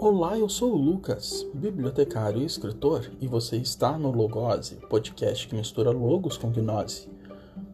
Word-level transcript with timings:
Olá, 0.00 0.38
eu 0.38 0.48
sou 0.48 0.74
o 0.74 0.76
Lucas, 0.76 1.44
bibliotecário 1.52 2.40
e 2.40 2.44
escritor, 2.44 3.10
e 3.20 3.26
você 3.26 3.56
está 3.56 3.98
no 3.98 4.12
Logose, 4.12 4.76
podcast 4.88 5.48
que 5.48 5.56
mistura 5.56 5.90
logos 5.90 6.36
com 6.36 6.52
gnose. 6.52 7.08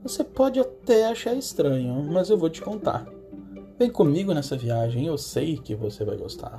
Você 0.02 0.24
pode 0.24 0.58
até 0.58 1.06
achar 1.06 1.34
estranho, 1.34 2.02
mas 2.10 2.30
eu 2.30 2.38
vou 2.38 2.48
te 2.48 2.62
contar. 2.62 3.06
Vem 3.78 3.90
comigo 3.90 4.32
nessa 4.32 4.56
viagem, 4.56 5.06
eu 5.06 5.18
sei 5.18 5.58
que 5.58 5.74
você 5.74 6.02
vai 6.02 6.16
gostar. 6.16 6.58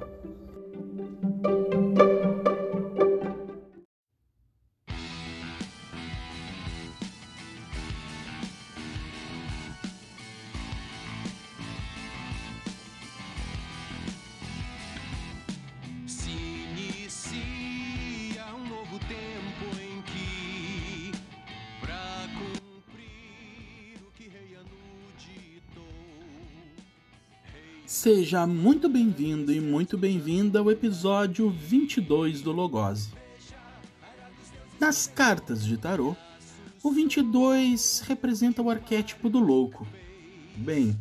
Seja 28.35 28.45
muito 28.45 28.89
bem-vindo 28.89 29.49
e 29.53 29.61
muito 29.61 29.97
bem-vinda 29.97 30.59
ao 30.59 30.69
episódio 30.69 31.49
22 31.49 32.41
do 32.41 32.51
Logose. 32.51 33.13
Nas 34.77 35.07
cartas 35.07 35.63
de 35.63 35.77
tarô, 35.77 36.17
o 36.83 36.91
22 36.91 38.03
representa 38.05 38.61
o 38.61 38.69
arquétipo 38.69 39.29
do 39.29 39.39
louco. 39.39 39.87
Bem, 40.57 40.99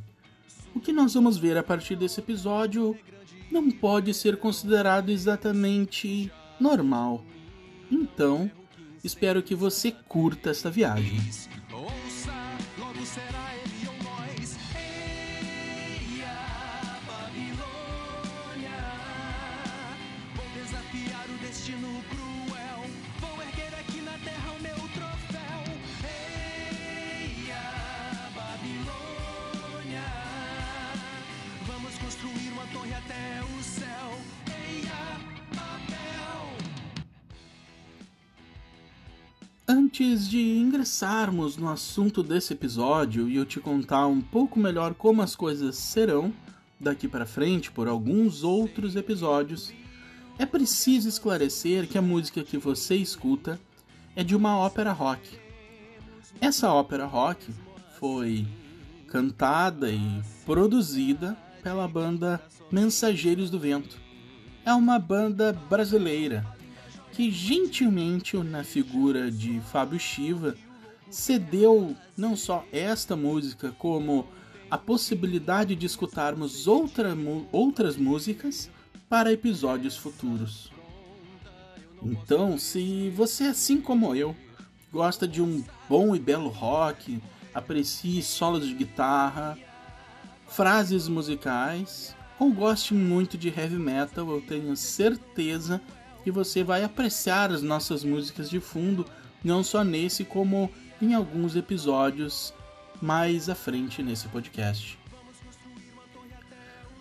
o 0.76 0.78
que 0.78 0.92
nós 0.92 1.14
vamos 1.14 1.36
ver 1.36 1.58
a 1.58 1.62
partir 1.64 1.96
desse 1.96 2.20
episódio 2.20 2.96
não 3.50 3.68
pode 3.68 4.14
ser 4.14 4.36
considerado 4.36 5.08
exatamente 5.08 6.30
normal. 6.60 7.24
Então, 7.90 8.48
espero 9.02 9.42
que 9.42 9.56
você 9.56 9.90
curta 9.90 10.50
esta 10.50 10.70
viagem. 10.70 11.18
Antes 39.76 40.28
de 40.28 40.38
ingressarmos 40.38 41.56
no 41.56 41.68
assunto 41.68 42.22
desse 42.22 42.52
episódio 42.52 43.28
e 43.28 43.34
eu 43.34 43.44
te 43.44 43.58
contar 43.58 44.06
um 44.06 44.20
pouco 44.20 44.56
melhor 44.56 44.94
como 44.94 45.20
as 45.20 45.34
coisas 45.34 45.74
serão 45.74 46.32
daqui 46.78 47.08
para 47.08 47.26
frente 47.26 47.72
por 47.72 47.88
alguns 47.88 48.44
outros 48.44 48.94
episódios, 48.94 49.72
é 50.38 50.46
preciso 50.46 51.08
esclarecer 51.08 51.88
que 51.88 51.98
a 51.98 52.02
música 52.02 52.44
que 52.44 52.56
você 52.56 52.94
escuta 52.94 53.58
é 54.14 54.22
de 54.22 54.36
uma 54.36 54.56
ópera 54.56 54.92
rock. 54.92 55.28
Essa 56.40 56.72
ópera 56.72 57.04
rock 57.04 57.44
foi 57.98 58.46
cantada 59.08 59.90
e 59.90 60.22
produzida 60.46 61.36
pela 61.64 61.88
banda 61.88 62.40
Mensageiros 62.70 63.50
do 63.50 63.58
Vento. 63.58 63.98
É 64.64 64.72
uma 64.72 65.00
banda 65.00 65.52
brasileira 65.68 66.53
que 67.14 67.30
gentilmente, 67.30 68.36
na 68.38 68.64
figura 68.64 69.30
de 69.30 69.60
Fábio 69.60 70.00
Shiva, 70.00 70.56
cedeu 71.08 71.94
não 72.16 72.36
só 72.36 72.64
esta 72.72 73.14
música, 73.14 73.72
como 73.78 74.26
a 74.68 74.76
possibilidade 74.76 75.76
de 75.76 75.86
escutarmos 75.86 76.66
outra, 76.66 77.16
outras 77.52 77.96
músicas 77.96 78.68
para 79.08 79.32
episódios 79.32 79.96
futuros. 79.96 80.72
Então, 82.02 82.58
se 82.58 83.10
você, 83.10 83.44
assim 83.44 83.80
como 83.80 84.14
eu, 84.16 84.34
gosta 84.92 85.28
de 85.28 85.40
um 85.40 85.62
bom 85.88 86.16
e 86.16 86.18
belo 86.18 86.48
rock, 86.48 87.22
aprecie 87.54 88.22
solos 88.24 88.66
de 88.66 88.74
guitarra, 88.74 89.56
frases 90.48 91.06
musicais, 91.06 92.16
ou 92.40 92.52
goste 92.52 92.92
muito 92.92 93.38
de 93.38 93.48
heavy 93.48 93.78
metal, 93.78 94.28
eu 94.28 94.40
tenho 94.40 94.76
certeza 94.76 95.80
que 96.24 96.30
você 96.30 96.64
vai 96.64 96.82
apreciar 96.82 97.52
as 97.52 97.60
nossas 97.60 98.02
músicas 98.02 98.48
de 98.48 98.58
fundo, 98.58 99.06
não 99.44 99.62
só 99.62 99.84
nesse, 99.84 100.24
como 100.24 100.70
em 101.00 101.12
alguns 101.12 101.54
episódios 101.54 102.54
mais 103.00 103.50
à 103.50 103.54
frente 103.54 104.02
nesse 104.02 104.26
podcast. 104.28 104.98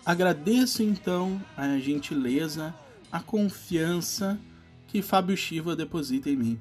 Agradeço 0.04 0.82
então 0.82 1.42
a 1.56 1.78
gentileza, 1.78 2.74
a 3.10 3.20
confiança 3.20 4.38
que 4.86 5.00
Fábio 5.00 5.36
Shiva 5.36 5.74
deposita 5.74 6.28
em 6.28 6.36
mim. 6.36 6.60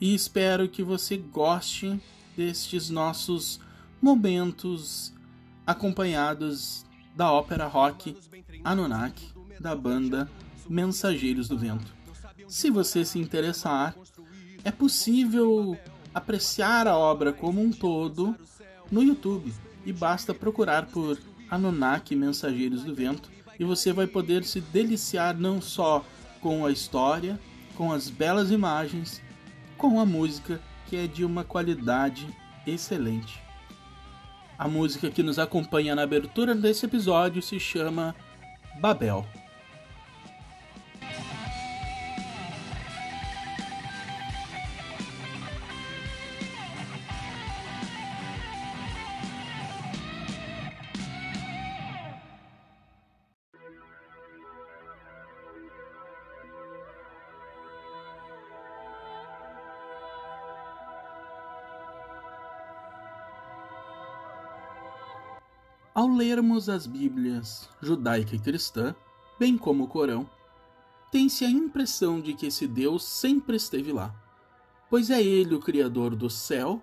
E 0.00 0.14
espero 0.14 0.68
que 0.68 0.84
você 0.84 1.16
goste 1.16 2.00
destes 2.36 2.88
nossos 2.88 3.58
momentos 4.00 5.12
acompanhados 5.66 6.86
da 7.16 7.30
ópera 7.32 7.66
rock 7.66 8.16
Anunnaki 8.62 9.32
da 9.60 9.74
banda 9.74 10.30
Mensageiros 10.68 11.48
do 11.48 11.58
Vento. 11.58 11.94
Se 12.48 12.70
você 12.70 13.04
se 13.04 13.18
interessar, 13.18 13.94
é 14.64 14.70
possível 14.70 15.76
apreciar 16.14 16.86
a 16.86 16.96
obra 16.96 17.32
como 17.32 17.60
um 17.60 17.70
todo 17.70 18.36
no 18.90 19.02
YouTube 19.02 19.52
e 19.84 19.92
basta 19.92 20.34
procurar 20.34 20.86
por 20.86 21.18
Anunnaki 21.50 22.14
Mensageiros 22.14 22.84
do 22.84 22.94
Vento 22.94 23.30
e 23.58 23.64
você 23.64 23.92
vai 23.92 24.06
poder 24.06 24.44
se 24.44 24.60
deliciar 24.60 25.36
não 25.36 25.60
só 25.60 26.04
com 26.40 26.66
a 26.66 26.70
história, 26.70 27.38
com 27.76 27.92
as 27.92 28.10
belas 28.10 28.50
imagens, 28.50 29.22
com 29.76 30.00
a 30.00 30.06
música 30.06 30.60
que 30.86 30.96
é 30.96 31.06
de 31.06 31.24
uma 31.24 31.44
qualidade 31.44 32.28
excelente. 32.66 33.40
A 34.58 34.68
música 34.68 35.10
que 35.10 35.22
nos 35.22 35.38
acompanha 35.38 35.94
na 35.94 36.02
abertura 36.02 36.54
desse 36.54 36.86
episódio 36.86 37.42
se 37.42 37.58
chama 37.58 38.14
Babel. 38.80 39.26
Lermos 66.22 66.68
as 66.68 66.86
Bíblias 66.86 67.68
judaica 67.80 68.36
e 68.36 68.38
cristã, 68.38 68.94
bem 69.40 69.58
como 69.58 69.82
o 69.82 69.88
Corão, 69.88 70.30
tem-se 71.10 71.44
a 71.44 71.50
impressão 71.50 72.20
de 72.20 72.32
que 72.32 72.46
esse 72.46 72.64
Deus 72.68 73.02
sempre 73.02 73.56
esteve 73.56 73.92
lá, 73.92 74.14
pois 74.88 75.10
é 75.10 75.20
Ele 75.20 75.56
o 75.56 75.60
Criador 75.60 76.14
do 76.14 76.30
céu 76.30 76.80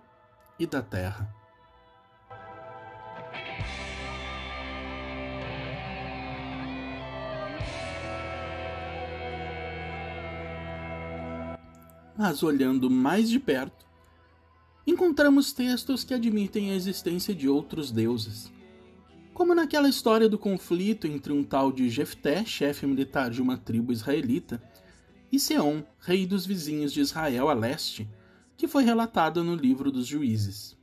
e 0.60 0.68
da 0.68 0.82
terra. 0.82 1.34
Mas 12.18 12.44
olhando 12.44 12.90
mais 12.90 13.30
de 13.30 13.40
perto, 13.40 13.88
encontramos 14.86 15.54
textos 15.54 16.04
que 16.04 16.14
admitem 16.14 16.72
a 16.72 16.76
existência 16.76 17.34
de 17.34 17.48
outros 17.48 17.90
deuses, 17.90 18.52
como 19.40 19.56
naquela 19.56 19.88
história 19.88 20.28
do 20.28 20.38
conflito 20.38 21.08
entre 21.08 21.32
um 21.32 21.46
tal 21.46 21.72
de 21.72 21.90
Jefté, 21.90 22.44
chefe 22.44 22.86
militar 22.86 23.30
de 23.30 23.42
uma 23.42 23.58
tribo 23.58 23.94
israelita, 23.94 24.62
e 25.32 25.40
Seom, 25.40 25.82
rei 26.02 26.28
dos 26.28 26.46
vizinhos 26.46 26.92
de 26.92 27.00
Israel 27.00 27.48
a 27.48 27.54
leste, 27.54 28.06
que 28.58 28.68
foi 28.68 28.84
relatada 28.84 29.42
no 29.42 29.56
livro 29.56 29.94
dos 29.94 30.06
Juízes. 30.06 30.78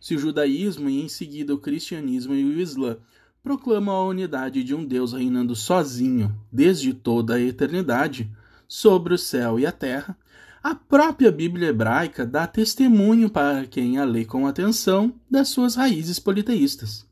Se 0.00 0.14
o 0.14 0.18
judaísmo 0.18 0.88
e 0.88 1.02
em 1.02 1.08
seguida 1.10 1.52
o 1.52 1.58
cristianismo 1.58 2.34
e 2.34 2.46
o 2.46 2.58
islã 2.58 2.96
proclamam 3.42 3.94
a 3.94 4.06
unidade 4.06 4.64
de 4.64 4.74
um 4.74 4.82
Deus 4.82 5.12
reinando 5.12 5.54
sozinho 5.54 6.34
desde 6.50 6.94
toda 6.94 7.34
a 7.34 7.40
eternidade 7.42 8.34
sobre 8.66 9.12
o 9.12 9.18
céu 9.18 9.60
e 9.60 9.66
a 9.66 9.70
terra, 9.70 10.16
a 10.62 10.74
própria 10.74 11.30
Bíblia 11.30 11.68
hebraica 11.68 12.24
dá 12.24 12.46
testemunho 12.46 13.28
para 13.28 13.66
quem 13.66 13.98
a 13.98 14.04
lê 14.06 14.24
com 14.24 14.46
atenção 14.46 15.12
das 15.30 15.48
suas 15.48 15.74
raízes 15.74 16.18
politeístas. 16.18 17.05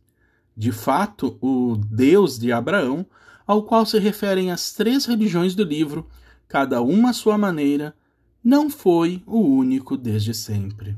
De 0.56 0.70
fato, 0.70 1.36
o 1.40 1.76
Deus 1.76 2.38
de 2.38 2.52
Abraão, 2.52 3.04
ao 3.46 3.64
qual 3.64 3.84
se 3.84 3.98
referem 3.98 4.50
as 4.50 4.72
três 4.72 5.04
religiões 5.04 5.54
do 5.54 5.64
livro, 5.64 6.08
cada 6.46 6.80
uma 6.80 7.10
à 7.10 7.12
sua 7.12 7.36
maneira, 7.36 7.94
não 8.42 8.70
foi 8.70 9.22
o 9.26 9.40
único 9.40 9.96
desde 9.96 10.32
sempre. 10.32 10.96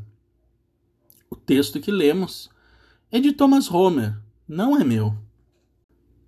O 1.30 1.36
texto 1.36 1.80
que 1.80 1.90
lemos 1.90 2.50
é 3.10 3.18
de 3.18 3.32
Thomas 3.32 3.70
Homer, 3.70 4.16
não 4.48 4.76
é 4.76 4.84
meu. 4.84 5.16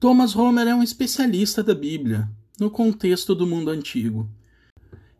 Thomas 0.00 0.34
Homer 0.34 0.66
é 0.66 0.74
um 0.74 0.82
especialista 0.82 1.62
da 1.62 1.74
Bíblia, 1.74 2.30
no 2.58 2.70
contexto 2.70 3.34
do 3.34 3.46
mundo 3.46 3.70
antigo. 3.70 4.28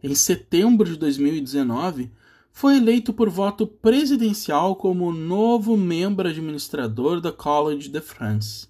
Em 0.03 0.15
setembro 0.15 0.89
de 0.89 0.97
2019, 0.97 2.11
foi 2.59 2.77
eleito 2.77 3.13
por 3.13 3.31
voto 3.31 3.69
presidencial 3.69 4.75
como 4.75 5.13
novo 5.13 5.77
membro 5.77 6.27
administrador 6.27 7.21
da 7.21 7.31
College 7.31 7.89
de 7.89 8.01
France. 8.01 8.67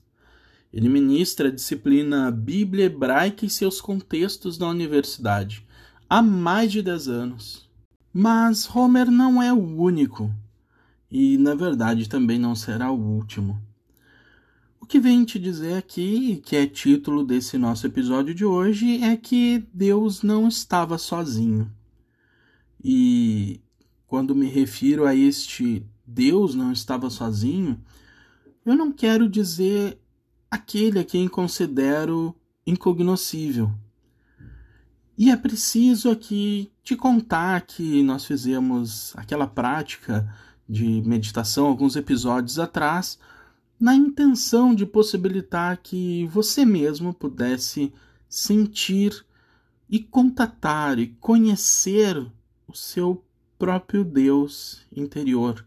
Ele 0.70 0.90
ministra 0.90 1.49
a 1.49 1.50
disciplina 1.50 2.31
Bíblia 2.31 2.85
Hebraica 2.85 3.46
e 3.46 3.49
seus 3.49 3.81
contextos 3.81 4.58
na 4.58 4.69
universidade 4.69 5.67
há 6.06 6.20
mais 6.20 6.70
de 6.70 6.82
10 6.82 7.08
anos. 7.08 7.70
Mas 8.12 8.69
Homer 8.76 9.11
não 9.11 9.43
é 9.43 9.55
o 9.55 9.81
único, 9.81 10.31
e 11.11 11.38
na 11.38 11.55
verdade 11.55 12.11
também 12.11 12.38
não 12.38 12.55
será 12.55 12.93
o 12.93 13.00
último. 13.00 13.58
O 14.79 14.85
que 14.85 15.00
vem 15.00 15.25
te 15.25 15.38
dizer 15.38 15.79
aqui, 15.79 16.43
que 16.44 16.56
é 16.56 16.67
título 16.67 17.25
desse 17.25 17.56
nosso 17.56 17.87
episódio 17.87 18.35
de 18.35 18.44
hoje, 18.44 19.02
é 19.02 19.17
que 19.17 19.67
Deus 19.73 20.23
não 20.23 20.46
estava 20.46 20.99
sozinho. 20.99 21.73
E 22.85 23.62
quando 24.09 24.35
me 24.35 24.47
refiro 24.47 25.05
a 25.07 25.15
este 25.15 25.87
Deus 26.05 26.55
não 26.55 26.73
estava 26.73 27.11
sozinho, 27.11 27.79
eu 28.65 28.75
não 28.75 28.91
quero 28.91 29.29
dizer 29.29 29.99
aquele 30.51 30.99
a 30.99 31.05
quem 31.05 31.29
considero 31.29 32.35
incognoscível. 32.67 33.71
E 35.17 35.31
é 35.31 35.37
preciso 35.37 36.11
aqui 36.11 36.73
te 36.83 36.97
contar 36.97 37.61
que 37.63 38.03
nós 38.03 38.25
fizemos 38.25 39.15
aquela 39.15 39.47
prática 39.47 40.33
de 40.67 41.03
meditação 41.03 41.67
alguns 41.67 41.95
episódios 41.95 42.59
atrás 42.59 43.19
na 43.79 43.95
intenção 43.95 44.75
de 44.75 44.87
possibilitar 44.87 45.79
que 45.83 46.27
você 46.29 46.65
mesmo 46.65 47.13
pudesse 47.13 47.93
sentir 48.29 49.25
e 49.89 49.99
contatar 49.99 50.99
e 50.99 51.09
conhecer 51.21 52.17
o 52.67 52.75
seu 52.75 53.25
próprio 53.59 54.05
Deus 54.05 54.87
interior, 54.95 55.65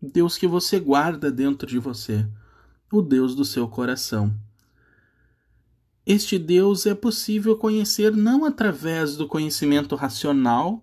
Deus 0.00 0.36
que 0.36 0.46
você 0.46 0.78
guarda 0.78 1.30
dentro 1.30 1.66
de 1.66 1.78
você, 1.78 2.26
o 2.92 3.00
Deus 3.00 3.34
do 3.34 3.44
seu 3.44 3.66
coração. 3.66 4.34
Este 6.04 6.38
Deus 6.38 6.86
é 6.86 6.94
possível 6.94 7.56
conhecer 7.56 8.14
não 8.14 8.44
através 8.44 9.16
do 9.16 9.28
conhecimento 9.28 9.94
racional 9.94 10.82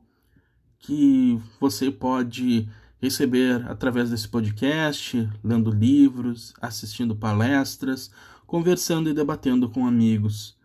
que 0.80 1.40
você 1.60 1.92
pode 1.92 2.70
receber 3.00 3.66
através 3.68 4.10
desse 4.10 4.28
podcast, 4.28 5.30
lendo 5.44 5.70
livros, 5.70 6.54
assistindo 6.62 7.16
palestras, 7.16 8.10
conversando 8.46 9.10
e 9.10 9.14
debatendo 9.14 9.70
com 9.70 9.86
amigos. 9.86 10.58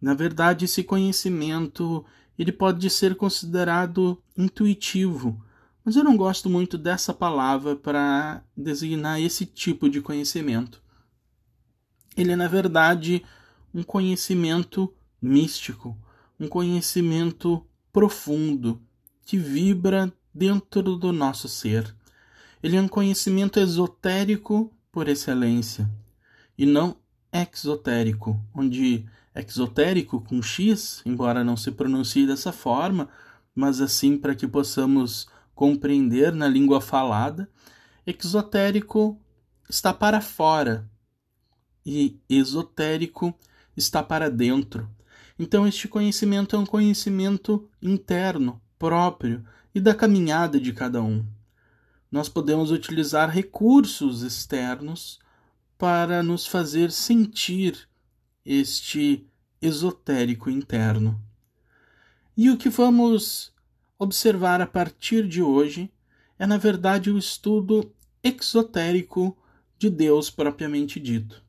Na 0.00 0.14
verdade, 0.14 0.66
esse 0.66 0.82
conhecimento 0.82 2.04
ele 2.38 2.52
pode 2.52 2.88
ser 2.90 3.14
considerado 3.16 4.22
intuitivo, 4.36 5.42
mas 5.84 5.96
eu 5.96 6.02
não 6.02 6.16
gosto 6.16 6.50
muito 6.50 6.76
dessa 6.76 7.14
palavra 7.14 7.76
para 7.76 8.42
designar 8.56 9.20
esse 9.20 9.46
tipo 9.46 9.88
de 9.88 10.00
conhecimento. 10.00 10.82
Ele 12.16 12.32
é, 12.32 12.36
na 12.36 12.48
verdade, 12.48 13.24
um 13.72 13.82
conhecimento 13.82 14.92
místico, 15.20 15.96
um 16.40 16.48
conhecimento 16.48 17.64
profundo 17.92 18.82
que 19.24 19.36
vibra 19.38 20.12
dentro 20.34 20.96
do 20.96 21.12
nosso 21.12 21.48
ser. 21.48 21.94
Ele 22.62 22.76
é 22.76 22.80
um 22.80 22.88
conhecimento 22.88 23.60
esotérico 23.60 24.72
por 24.90 25.08
excelência 25.08 25.90
e 26.58 26.66
não 26.66 26.96
exotérico, 27.32 28.40
onde 28.54 29.06
exotérico 29.40 30.20
com 30.20 30.42
X, 30.42 31.02
embora 31.04 31.44
não 31.44 31.56
se 31.56 31.70
pronuncie 31.70 32.26
dessa 32.26 32.52
forma, 32.52 33.08
mas 33.54 33.80
assim 33.80 34.16
para 34.16 34.34
que 34.34 34.46
possamos 34.46 35.28
compreender 35.54 36.32
na 36.32 36.48
língua 36.48 36.80
falada, 36.80 37.48
exotérico 38.06 39.18
está 39.68 39.92
para 39.92 40.20
fora 40.20 40.88
e 41.84 42.20
esotérico 42.28 43.34
está 43.76 44.02
para 44.02 44.30
dentro. 44.30 44.88
Então, 45.38 45.66
este 45.66 45.86
conhecimento 45.86 46.56
é 46.56 46.58
um 46.58 46.66
conhecimento 46.66 47.68
interno, 47.80 48.60
próprio, 48.78 49.44
e 49.74 49.80
da 49.80 49.94
caminhada 49.94 50.58
de 50.58 50.72
cada 50.72 51.02
um. 51.02 51.24
Nós 52.10 52.28
podemos 52.28 52.70
utilizar 52.70 53.28
recursos 53.28 54.22
externos 54.22 55.18
para 55.76 56.22
nos 56.22 56.46
fazer 56.46 56.90
sentir 56.90 57.86
este 58.46 59.26
esotérico 59.60 60.48
interno. 60.48 61.20
E 62.36 62.48
o 62.48 62.56
que 62.56 62.68
vamos 62.68 63.52
observar 63.98 64.60
a 64.60 64.66
partir 64.66 65.26
de 65.26 65.42
hoje 65.42 65.90
é, 66.38 66.46
na 66.46 66.56
verdade, 66.56 67.10
o 67.10 67.18
estudo 67.18 67.92
exotérico 68.22 69.36
de 69.78 69.90
Deus 69.90 70.30
propriamente 70.30 71.00
dito. 71.00 71.42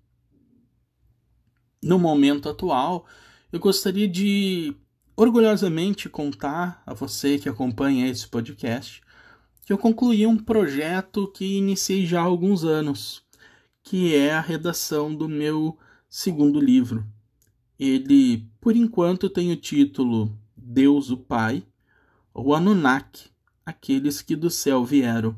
No 1.81 1.99
momento 1.99 2.49
atual, 2.49 3.05
eu 3.51 3.59
gostaria 3.59 4.07
de 4.07 4.75
orgulhosamente 5.15 6.09
contar 6.09 6.81
a 6.85 6.93
você 6.93 7.38
que 7.38 7.50
acompanha 7.50 8.09
esse 8.09 8.27
podcast 8.27 9.01
que 9.67 9.73
eu 9.73 9.77
concluí 9.77 10.25
um 10.25 10.38
projeto 10.38 11.27
que 11.27 11.57
iniciei 11.57 12.05
já 12.05 12.21
há 12.21 12.23
alguns 12.23 12.63
anos, 12.63 13.21
que 13.83 14.15
é 14.15 14.31
a 14.31 14.39
redação 14.39 15.13
do 15.13 15.27
meu 15.27 15.77
segundo 16.09 16.59
livro. 16.59 17.06
Ele, 17.80 18.50
por 18.59 18.75
enquanto, 18.75 19.30
tem 19.30 19.51
o 19.51 19.56
título 19.56 20.38
Deus 20.56 21.09
o 21.09 21.18
Pai, 21.18 21.63
ou 22.33 22.54
Anunnaki, 22.54 23.30
aqueles 23.65 24.21
que 24.21 24.36
do 24.36 24.50
céu 24.50 24.83
vieram. 24.83 25.36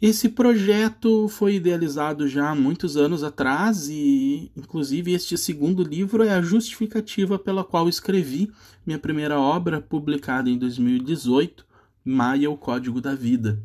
Esse 0.00 0.28
projeto 0.28 1.28
foi 1.28 1.54
idealizado 1.54 2.26
já 2.26 2.50
há 2.50 2.54
muitos 2.56 2.96
anos 2.96 3.22
atrás 3.22 3.88
e, 3.88 4.50
inclusive, 4.56 5.12
este 5.12 5.38
segundo 5.38 5.84
livro 5.84 6.24
é 6.24 6.30
a 6.30 6.42
justificativa 6.42 7.38
pela 7.38 7.62
qual 7.62 7.88
escrevi 7.88 8.50
minha 8.84 8.98
primeira 8.98 9.38
obra, 9.38 9.80
publicada 9.80 10.50
em 10.50 10.58
2018, 10.58 11.64
Maia, 12.04 12.50
o 12.50 12.56
Código 12.56 13.00
da 13.00 13.14
Vida. 13.14 13.62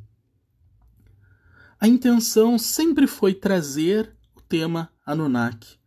A 1.79 1.87
intenção 1.87 2.57
sempre 2.59 3.07
foi 3.07 3.33
trazer 3.33 4.16
tema 4.47 4.89
Anunnaki, 5.05 5.77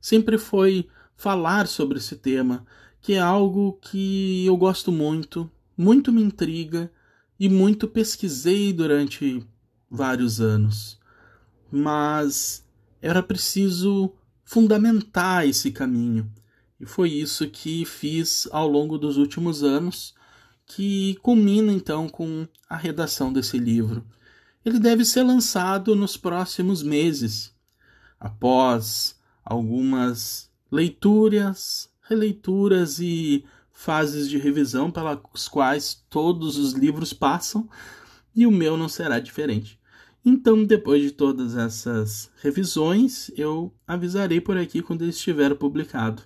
sempre 0.00 0.38
foi 0.38 0.88
falar 1.16 1.66
sobre 1.66 1.98
esse 1.98 2.16
tema, 2.16 2.64
que 3.00 3.14
é 3.14 3.18
algo 3.18 3.78
que 3.82 4.44
eu 4.46 4.56
gosto 4.56 4.90
muito, 4.90 5.50
muito 5.76 6.12
me 6.12 6.22
intriga 6.22 6.90
e 7.38 7.48
muito 7.48 7.88
pesquisei 7.88 8.72
durante 8.72 9.46
vários 9.90 10.40
anos, 10.40 10.98
mas 11.70 12.64
era 13.02 13.22
preciso 13.22 14.12
fundamentar 14.44 15.46
esse 15.46 15.70
caminho. 15.70 16.30
E 16.78 16.86
foi 16.86 17.10
isso 17.10 17.46
que 17.48 17.84
fiz 17.84 18.48
ao 18.50 18.66
longo 18.66 18.98
dos 18.98 19.16
últimos 19.16 19.62
anos, 19.62 20.14
que 20.66 21.16
culmina 21.22 21.72
então 21.72 22.08
com 22.08 22.46
a 22.68 22.76
redação 22.76 23.32
desse 23.32 23.58
livro. 23.58 24.04
Ele 24.64 24.78
deve 24.78 25.04
ser 25.04 25.22
lançado 25.22 25.94
nos 25.94 26.16
próximos 26.16 26.82
meses, 26.82 27.54
após 28.20 29.18
algumas 29.42 30.50
leituras, 30.70 31.90
releituras 32.02 33.00
e 33.00 33.44
fases 33.72 34.28
de 34.28 34.36
revisão 34.36 34.90
pelas 34.90 35.48
quais 35.48 36.04
todos 36.10 36.58
os 36.58 36.74
livros 36.74 37.14
passam, 37.14 37.68
e 38.36 38.46
o 38.46 38.50
meu 38.50 38.76
não 38.76 38.88
será 38.88 39.18
diferente. 39.18 39.80
Então, 40.24 40.64
depois 40.64 41.02
de 41.02 41.10
todas 41.10 41.56
essas 41.56 42.30
revisões, 42.42 43.30
eu 43.36 43.72
avisarei 43.88 44.38
por 44.38 44.58
aqui 44.58 44.82
quando 44.82 45.02
ele 45.02 45.10
estiver 45.10 45.54
publicado. 45.54 46.22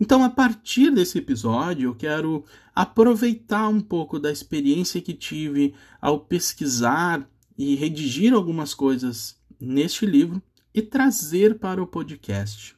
Então, 0.00 0.22
a 0.22 0.30
partir 0.30 0.90
desse 0.90 1.18
episódio, 1.18 1.90
eu 1.90 1.94
quero 1.94 2.44
aproveitar 2.74 3.68
um 3.68 3.80
pouco 3.80 4.18
da 4.18 4.30
experiência 4.30 5.00
que 5.00 5.14
tive 5.14 5.74
ao 6.00 6.20
pesquisar 6.20 7.28
e 7.58 7.74
redigir 7.74 8.32
algumas 8.32 8.72
coisas 8.72 9.36
neste 9.60 10.06
livro 10.06 10.40
e 10.74 10.80
trazer 10.82 11.58
para 11.58 11.82
o 11.82 11.86
podcast. 11.86 12.76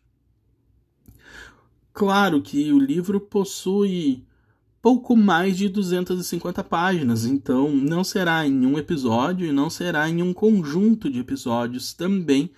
Claro 1.93 2.43
que 2.43 2.73
o 2.73 2.79
livro 2.79 3.21
possui 3.21 4.25
pouco 4.83 5.17
mais 5.17 5.57
de 5.57 5.69
250 5.69 6.63
páginas, 6.65 7.25
então 7.25 7.71
não 7.71 8.05
será 8.05 8.47
em 8.47 8.67
um 8.67 8.77
episódio 8.77 9.47
e 9.47 9.53
não 9.53 9.71
será 9.71 10.09
em 10.09 10.21
um 10.21 10.35
conjunto 10.35 11.09
de 11.09 11.21
episódios 11.21 11.95
também 11.95 12.51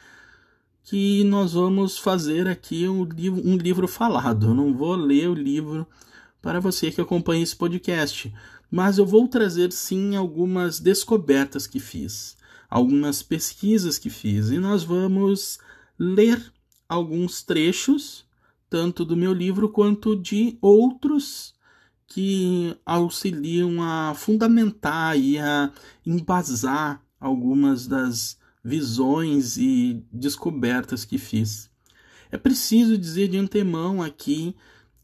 que 0.83 1.25
nós 1.25 1.53
vamos 1.53 1.99
fazer 1.99 2.49
aqui 2.49 2.89
um 2.89 3.05
livro, 3.05 3.43
um 3.45 3.57
livro 3.57 3.89
falado. 3.89 4.47
Eu 4.47 4.55
não 4.55 4.73
vou 4.73 4.95
ler 4.95 5.29
o 5.29 5.35
livro 5.35 5.87
para 6.41 6.61
você 6.61 6.91
que 6.93 7.01
acompanha 7.01 7.43
esse 7.43 7.57
podcast, 7.57 8.33
mas 8.71 8.97
eu 8.97 9.05
vou 9.05 9.27
trazer 9.27 9.73
sim 9.73 10.15
algumas 10.15 10.79
descobertas 10.79 11.67
que 11.67 11.81
fiz, 11.81 12.36
algumas 12.69 13.23
pesquisas 13.23 13.99
que 13.99 14.11
fiz, 14.11 14.51
e 14.51 14.59
nós 14.59 14.83
vamos 14.83 15.59
ler 15.99 16.53
alguns 16.89 17.43
trechos, 17.43 18.25
tanto 18.69 19.05
do 19.05 19.17
meu 19.17 19.33
livro 19.33 19.69
quanto 19.69 20.17
de 20.17 20.59
outros 20.61 21.55
que 22.07 22.77
auxiliam 22.85 23.83
a 23.83 24.15
fundamentar 24.15 25.19
e 25.19 25.39
a 25.39 25.73
embasar 26.05 27.03
algumas 27.21 27.87
das 27.87 28.39
visões 28.63 29.57
e 29.57 30.05
descobertas 30.13 31.05
que 31.05 31.19
fiz. 31.19 31.71
É 32.31 32.37
preciso 32.37 32.99
dizer 32.99 33.29
de 33.29 33.39
antemão 33.39 34.03
aqui 34.03 34.55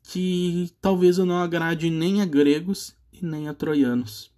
que 0.02 0.71
talvez 0.81 1.19
eu 1.19 1.25
não 1.25 1.38
agrade 1.38 1.88
nem 1.88 2.21
a 2.21 2.26
gregos 2.26 2.95
e 3.12 3.25
nem 3.25 3.49
a 3.49 3.54
troianos. 3.54 4.31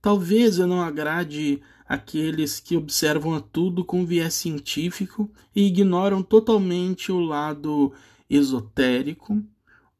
Talvez 0.00 0.58
eu 0.58 0.66
não 0.66 0.80
agrade 0.80 1.60
aqueles 1.90 2.60
que 2.60 2.76
observam 2.76 3.34
a 3.34 3.40
tudo 3.40 3.84
com 3.84 4.06
viés 4.06 4.34
científico 4.34 5.28
e 5.52 5.66
ignoram 5.66 6.22
totalmente 6.22 7.10
o 7.10 7.18
lado 7.18 7.92
esotérico 8.30 9.42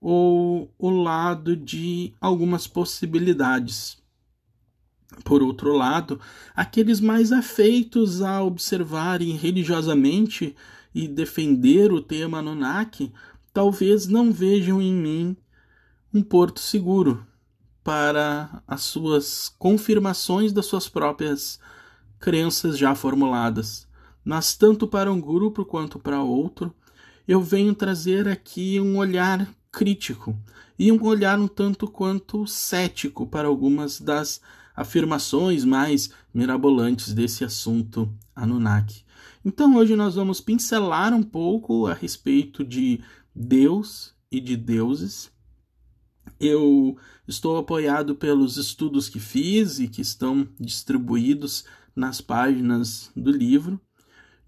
ou 0.01 0.73
o 0.79 0.89
lado 0.89 1.57
de 1.57 2.15
algumas 2.21 2.69
possibilidades. 2.69 3.99
Por 5.25 5.43
outro 5.43 5.77
lado, 5.77 6.21
aqueles 6.55 7.01
mais 7.01 7.33
afeitos 7.33 8.23
a 8.23 8.41
observarem 8.41 9.33
religiosamente 9.33 10.55
e 10.95 11.09
defender 11.09 11.91
o 11.91 12.01
tema 12.01 12.39
Anunnaki 12.39 13.13
talvez 13.53 14.07
não 14.07 14.31
vejam 14.31 14.81
em 14.81 14.95
mim 14.95 15.37
um 16.15 16.23
porto 16.23 16.61
seguro 16.61 17.27
para 17.83 18.63
as 18.65 18.83
suas 18.83 19.53
confirmações 19.59 20.53
das 20.53 20.67
suas 20.67 20.89
próprias 20.89 21.59
crenças 22.21 22.79
já 22.79 22.95
formuladas. 22.95 23.89
Mas 24.25 24.55
tanto 24.55 24.87
para 24.87 25.11
um 25.11 25.21
grupo 25.21 25.65
quanto 25.65 25.99
para 25.99 26.23
outro, 26.23 26.73
eu 27.27 27.41
venho 27.41 27.75
trazer 27.75 28.29
aqui 28.29 28.79
um 28.79 28.99
olhar 28.99 29.49
crítico 29.73 30.37
e 30.79 30.93
um 30.93 31.03
olhar 31.05 31.39
um 31.39 31.49
tanto 31.49 31.87
quanto 31.89 32.47
cético 32.47 33.27
para 33.27 33.49
algumas 33.49 34.01
das 34.01 34.41
afirmações 34.77 35.65
mais 35.65 36.11
mirabolantes 36.33 37.13
desse 37.13 37.45
assunto 37.45 38.13
Anunnaki. 38.35 39.05
Então 39.45 39.77
hoje 39.77 39.97
nós 39.97 40.15
vamos 40.15 40.41
pincelar 40.41 41.15
um 41.15 41.23
pouco 41.23 41.87
a 41.87 41.95
respeito 41.95 42.65
de 42.65 43.01
Deus 43.35 44.15
e 44.31 44.41
de 44.41 44.57
deuses. 44.57 45.31
Eu 46.39 46.97
estou 47.27 47.59
apoiado 47.59 48.15
pelos 48.15 48.57
estudos 48.57 49.09
que 49.09 49.19
fiz 49.19 49.79
e 49.79 49.89
que 49.89 50.01
estão 50.01 50.49
distribuídos 50.59 51.65
nas 51.95 52.21
páginas 52.21 53.11
do 53.17 53.31
livro. 53.31 53.81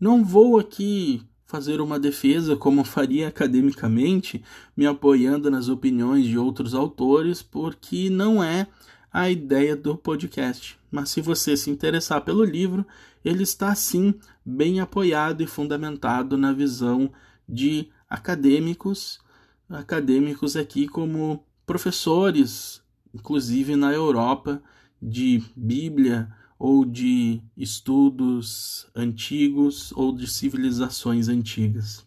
Não 0.01 0.25
vou 0.25 0.59
aqui 0.59 1.23
fazer 1.53 1.83
uma 1.83 2.01
defesa 2.01 2.57
como 2.57 2.83
faria 2.83 3.29
academicamente, 3.29 4.43
me 4.75 4.87
apoiando 4.87 5.51
nas 5.51 5.69
opiniões 5.69 6.27
de 6.27 6.39
outros 6.39 6.75
autores, 6.75 7.43
porque 7.43 8.09
não 8.09 8.43
é 8.43 8.67
a 9.13 9.29
ideia 9.31 9.77
do 9.77 9.95
podcast. 9.95 10.79
Mas 10.91 11.11
se 11.11 11.21
você 11.21 11.55
se 11.55 11.69
interessar 11.69 12.23
pelo 12.23 12.43
livro, 12.43 12.87
ele 13.23 13.43
está 13.43 13.75
sim 13.75 14.15
bem 14.45 14.81
apoiado 14.81 15.43
e 15.43 15.47
fundamentado 15.47 16.39
na 16.39 16.53
visão 16.53 17.13
de 17.47 17.89
acadêmicos, 18.09 19.21
acadêmicos 19.69 20.57
aqui 20.57 20.89
como 20.89 21.45
professores, 21.67 22.83
inclusive 23.15 23.77
na 23.77 23.93
Europa, 23.93 24.63
de 25.01 25.43
Bíblia 25.55 26.33
ou 26.63 26.85
de 26.85 27.43
estudos 27.57 28.87
antigos 28.95 29.93
ou 29.97 30.13
de 30.15 30.29
civilizações 30.29 31.27
antigas. 31.27 32.07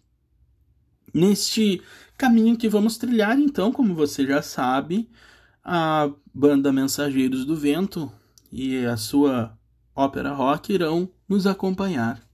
Neste 1.13 1.81
caminho 2.17 2.55
que 2.55 2.69
vamos 2.69 2.97
trilhar, 2.97 3.37
então, 3.37 3.69
como 3.69 3.93
você 3.93 4.25
já 4.25 4.41
sabe, 4.41 5.09
a 5.61 6.09
banda 6.33 6.71
Mensageiros 6.71 7.43
do 7.43 7.53
Vento 7.53 8.09
e 8.49 8.85
a 8.85 8.95
sua 8.95 9.59
ópera 9.93 10.31
rock 10.31 10.71
irão 10.71 11.09
nos 11.27 11.45
acompanhar. 11.45 12.25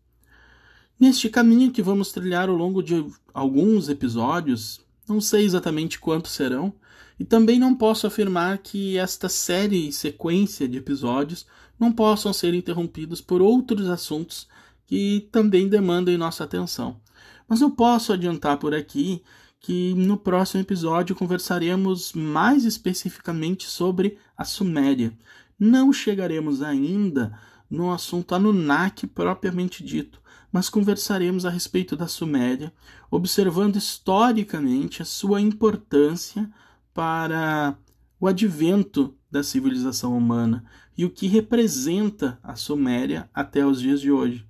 Neste 0.99 1.27
caminho 1.27 1.71
que 1.71 1.81
vamos 1.81 2.11
trilhar 2.11 2.49
ao 2.49 2.55
longo 2.55 2.83
de 2.83 3.03
alguns 3.33 3.89
episódios, 3.89 4.79
não 5.09 5.19
sei 5.19 5.43
exatamente 5.43 5.99
quantos 5.99 6.33
serão, 6.33 6.71
e 7.19 7.25
também 7.25 7.57
não 7.57 7.73
posso 7.73 8.05
afirmar 8.05 8.59
que 8.59 8.95
esta 8.95 9.27
série 9.27 9.87
e 9.87 9.91
sequência 9.91 10.67
de 10.67 10.77
episódios 10.77 11.47
não 11.81 11.91
possam 11.91 12.31
ser 12.31 12.53
interrompidos 12.53 13.19
por 13.21 13.41
outros 13.41 13.89
assuntos 13.89 14.47
que 14.85 15.27
também 15.31 15.67
demandem 15.67 16.15
nossa 16.15 16.43
atenção. 16.43 17.01
Mas 17.47 17.59
eu 17.59 17.71
posso 17.71 18.13
adiantar 18.13 18.57
por 18.57 18.75
aqui 18.75 19.23
que 19.59 19.95
no 19.95 20.15
próximo 20.15 20.61
episódio 20.61 21.15
conversaremos 21.15 22.13
mais 22.13 22.65
especificamente 22.65 23.65
sobre 23.67 24.19
a 24.37 24.45
Suméria. 24.45 25.11
Não 25.59 25.91
chegaremos 25.91 26.61
ainda 26.61 27.35
no 27.67 27.91
assunto 27.91 28.35
Anunnaki 28.35 29.07
propriamente 29.07 29.83
dito, 29.83 30.21
mas 30.51 30.69
conversaremos 30.69 31.47
a 31.47 31.49
respeito 31.49 31.95
da 31.95 32.07
Suméria, 32.07 32.71
observando 33.09 33.77
historicamente 33.77 35.01
a 35.01 35.05
sua 35.05 35.41
importância 35.41 36.47
para 36.93 37.75
o 38.21 38.27
advento 38.27 39.17
da 39.31 39.41
civilização 39.41 40.15
humana 40.15 40.63
e 40.95 41.03
o 41.03 41.09
que 41.09 41.25
representa 41.25 42.39
a 42.43 42.55
Suméria 42.55 43.27
até 43.33 43.65
os 43.65 43.81
dias 43.81 43.99
de 43.99 44.11
hoje. 44.11 44.47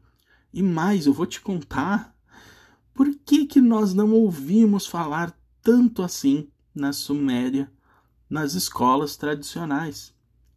E 0.54 0.62
mais, 0.62 1.06
eu 1.06 1.14
vou 1.14 1.26
te 1.26 1.40
contar 1.40 2.14
por 2.94 3.10
que, 3.26 3.46
que 3.46 3.62
nós 3.62 3.94
não 3.94 4.12
ouvimos 4.12 4.86
falar 4.86 5.34
tanto 5.64 6.04
assim 6.04 6.50
na 6.76 6.92
Suméria, 6.92 7.72
nas 8.30 8.56
escolas 8.56 9.16
tradicionais? 9.16 10.14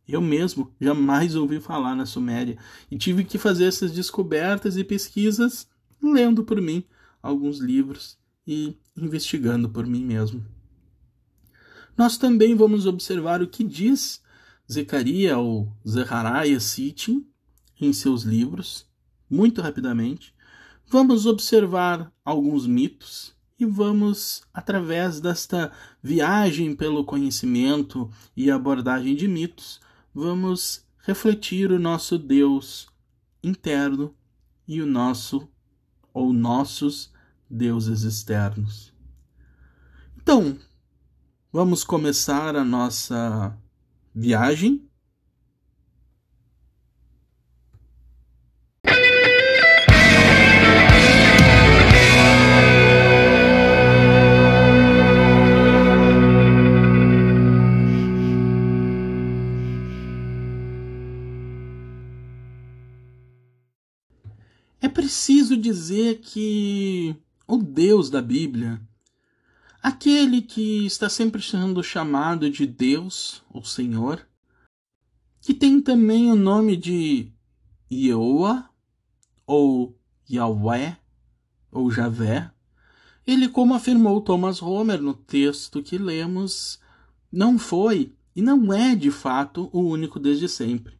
Eu 0.09 0.21
mesmo 0.21 0.75
jamais 0.81 1.37
ouvi 1.37 1.61
falar 1.61 1.95
na 1.95 2.07
Suméria 2.07 2.59
e 2.91 2.99
tive 2.99 3.23
que 3.23 3.39
fazer 3.39 3.67
essas 3.67 3.93
descobertas 3.93 4.77
e 4.77 4.83
pesquisas 4.83 5.69
lendo 6.03 6.43
por 6.43 6.61
mim 6.61 6.85
alguns 7.23 7.59
livros 7.59 8.19
e 8.45 8.77
investigando 8.97 9.71
por 9.71 9.87
mim 9.87 10.05
mesmo. 10.05 10.45
Nós 11.97 12.17
também 12.19 12.55
vamos 12.55 12.87
observar 12.87 13.43
o 13.43 13.49
que 13.49 13.63
diz 13.65 14.23
Zecaria 14.71 15.39
ou 15.39 15.73
Zechariah 15.87 16.61
Sitchin 16.61 17.27
em 17.81 17.93
seus 17.93 18.23
livros, 18.23 18.87
muito 19.31 19.61
rapidamente, 19.61 20.35
Vamos 20.87 21.27
observar 21.27 22.13
alguns 22.25 22.67
mitos 22.67 23.35
e 23.59 23.65
vamos, 23.65 24.43
através 24.53 25.21
desta 25.21 25.73
viagem 26.03 26.75
pelo 26.77 27.05
conhecimento 27.05 28.11
e 28.37 28.51
abordagem 28.51 29.17
de 29.17 29.27
mitos, 29.27 29.81
vamos 30.15 30.85
refletir 30.99 31.73
o 31.73 31.79
nosso 31.79 32.19
Deus 32.19 32.87
interno 33.43 34.15
e 34.69 34.81
o 34.81 34.87
nosso 34.87 35.49
ou 36.13 36.33
nossos 36.33 37.13
deuses 37.51 38.03
externos. 38.03 38.93
Então, 40.17 40.57
vamos 41.55 41.85
começar 41.85 42.57
a 42.57 42.65
nossa 42.65 43.57
viagem. 44.13 44.85
Preciso 64.93 65.57
dizer 65.57 66.21
que 66.21 67.15
o 67.47 67.57
Deus 67.59 68.11
da 68.11 68.21
Bíblia, 68.23 68.81
aquele 69.85 70.41
que 70.41 70.87
está 70.87 71.11
sempre 71.11 71.43
sendo 71.43 71.83
chamado 71.85 72.49
de 72.49 72.67
Deus, 72.67 73.43
ou 73.51 73.63
Senhor, 73.63 74.27
que 75.43 75.53
tem 75.53 75.79
também 75.79 76.33
o 76.33 76.35
nome 76.35 76.75
de 76.75 77.31
Yehoah, 77.93 78.71
ou 79.47 79.95
Yahweh, 80.31 80.97
ou 81.71 81.91
Javé, 81.91 82.51
ele, 83.27 83.47
como 83.47 83.75
afirmou 83.75 84.23
Thomas 84.23 84.63
Homer 84.63 85.03
no 85.03 85.13
texto 85.13 85.83
que 85.83 85.99
lemos, 85.99 86.81
não 87.31 87.59
foi 87.59 88.15
e 88.35 88.41
não 88.41 88.73
é 88.73 88.97
de 88.97 89.11
fato 89.11 89.69
o 89.71 89.81
único 89.81 90.19
desde 90.19 90.49
sempre. 90.49 90.99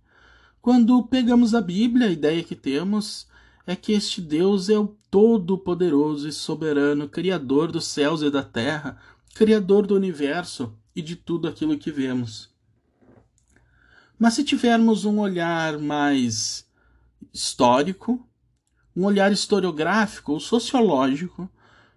Quando 0.61 1.03
pegamos 1.05 1.55
a 1.55 1.61
Bíblia, 1.63 2.09
a 2.09 2.13
ideia 2.13 2.45
que 2.45 2.55
temos 2.55 3.27
é 3.67 3.75
que 3.75 3.93
este 3.93 4.21
Deus 4.21 4.69
é 4.69 4.79
o 4.79 4.95
todo-poderoso 5.11 6.29
e 6.29 6.33
soberano, 6.33 7.09
Criador 7.09 7.73
dos 7.73 7.87
céus 7.87 8.23
e 8.23 8.31
da 8.31 8.43
terra, 8.43 8.99
Criador 9.35 9.87
do 9.87 9.95
universo 9.95 10.77
e 10.95 11.01
de 11.01 11.17
tudo 11.17 11.49
aquilo 11.49 11.79
que 11.79 11.91
vemos. 11.91 12.53
Mas 14.19 14.35
se 14.35 14.45
tivermos 14.45 15.05
um 15.05 15.19
olhar 15.19 15.79
mais 15.79 16.67
histórico, 17.33 18.27
um 18.95 19.05
olhar 19.05 19.33
historiográfico 19.33 20.33
ou 20.33 20.41
sociológico, 20.41 21.51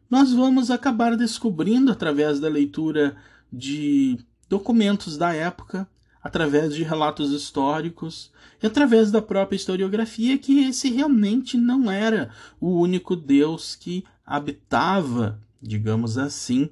nós 0.09 0.33
vamos 0.33 0.71
acabar 0.71 1.15
descobrindo 1.15 1.91
através 1.91 2.39
da 2.39 2.47
leitura 2.47 3.15
de 3.51 4.17
documentos 4.49 5.17
da 5.17 5.33
época, 5.33 5.87
através 6.27 6.75
de 6.75 6.83
relatos 6.83 7.31
históricos 7.31 8.33
e 8.61 8.67
através 8.67 9.09
da 9.09 9.21
própria 9.21 9.55
historiografia 9.55 10.37
que 10.37 10.65
esse 10.65 10.89
realmente 10.89 11.57
não 11.57 11.89
era 11.89 12.31
o 12.59 12.81
único 12.81 13.15
Deus 13.15 13.75
que 13.75 14.03
habitava, 14.25 15.41
digamos 15.61 16.17
assim, 16.17 16.69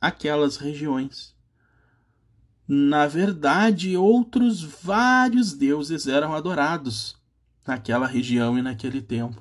aquelas 0.00 0.56
regiões. 0.56 1.32
Na 2.66 3.06
verdade, 3.06 3.96
outros 3.96 4.60
vários 4.60 5.52
deuses 5.52 6.08
eram 6.08 6.34
adorados 6.34 7.16
naquela 7.64 8.08
região 8.08 8.58
e 8.58 8.62
naquele 8.62 9.00
tempo. 9.00 9.40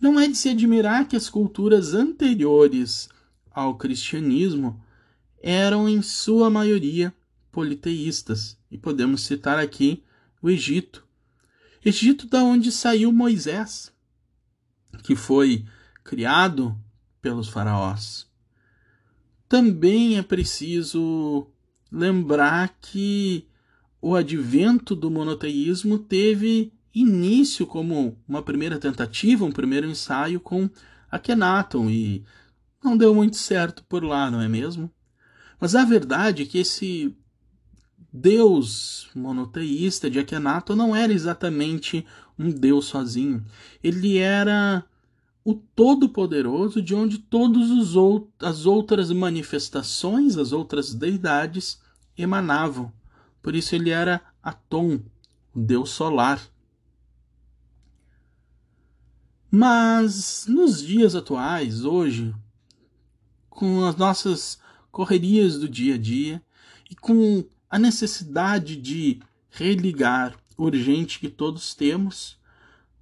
Não 0.00 0.18
é 0.18 0.26
de 0.26 0.36
se 0.38 0.48
admirar 0.48 1.06
que 1.06 1.16
as 1.16 1.28
culturas 1.28 1.92
anteriores 1.92 3.10
ao 3.50 3.76
cristianismo 3.76 4.82
eram, 5.42 5.86
em 5.86 6.00
sua 6.00 6.48
maioria, 6.48 7.14
politeístas, 7.52 8.58
e 8.70 8.78
podemos 8.78 9.20
citar 9.20 9.58
aqui 9.58 10.02
o 10.40 10.50
Egito. 10.50 11.06
Egito 11.84 12.26
da 12.26 12.42
onde 12.42 12.72
saiu 12.72 13.12
Moisés, 13.12 13.92
que 15.04 15.14
foi 15.14 15.64
criado 16.02 16.76
pelos 17.20 17.48
faraós. 17.48 18.26
Também 19.48 20.16
é 20.18 20.22
preciso 20.22 21.46
lembrar 21.90 22.76
que 22.80 23.46
o 24.00 24.16
advento 24.16 24.96
do 24.96 25.10
monoteísmo 25.10 25.98
teve 25.98 26.72
início 26.94 27.66
como 27.66 28.18
uma 28.26 28.42
primeira 28.42 28.78
tentativa, 28.78 29.44
um 29.44 29.52
primeiro 29.52 29.86
ensaio 29.86 30.40
com 30.40 30.68
Akhenaton 31.10 31.90
e 31.90 32.24
não 32.82 32.96
deu 32.96 33.14
muito 33.14 33.36
certo 33.36 33.84
por 33.84 34.02
lá, 34.02 34.30
não 34.30 34.40
é 34.40 34.48
mesmo? 34.48 34.90
Mas 35.60 35.74
a 35.74 35.84
verdade 35.84 36.42
é 36.42 36.46
que 36.46 36.58
esse 36.58 37.16
Deus 38.12 39.08
monoteísta 39.14 40.10
de 40.10 40.18
Akhenaton 40.18 40.76
não 40.76 40.94
era 40.94 41.12
exatamente 41.12 42.04
um 42.38 42.50
Deus 42.50 42.84
sozinho. 42.84 43.44
Ele 43.82 44.18
era 44.18 44.84
o 45.44 45.54
Todo-Poderoso 45.54 46.82
de 46.82 46.94
onde 46.94 47.18
todas 47.18 47.70
as 48.40 48.66
outras 48.66 49.10
manifestações, 49.10 50.36
as 50.36 50.52
outras 50.52 50.94
deidades 50.94 51.80
emanavam. 52.16 52.92
Por 53.42 53.54
isso 53.54 53.74
ele 53.74 53.90
era 53.90 54.20
Atom, 54.42 55.00
o 55.54 55.60
Deus 55.60 55.90
solar. 55.90 56.40
Mas 59.50 60.46
nos 60.48 60.82
dias 60.82 61.14
atuais, 61.14 61.84
hoje, 61.84 62.34
com 63.50 63.84
as 63.84 63.96
nossas 63.96 64.58
correrias 64.90 65.58
do 65.58 65.68
dia 65.68 65.94
a 65.94 65.98
dia 65.98 66.42
e 66.90 66.94
com 66.94 67.44
a 67.72 67.78
necessidade 67.78 68.76
de 68.76 69.18
religar 69.48 70.36
urgente 70.58 71.18
que 71.18 71.30
todos 71.30 71.74
temos, 71.74 72.36